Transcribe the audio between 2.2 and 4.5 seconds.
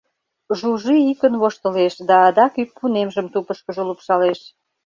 адак ӱппунемжым тупышкыжо лупшалеш.